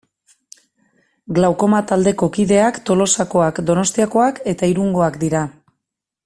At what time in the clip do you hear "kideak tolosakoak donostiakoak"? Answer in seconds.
2.37-4.41